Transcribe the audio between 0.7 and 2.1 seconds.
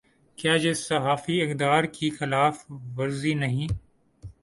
صحافی اقدار کی